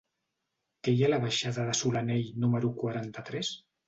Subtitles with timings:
[0.87, 3.53] Què hi ha a la baixada de Solanell número quaranta-tres?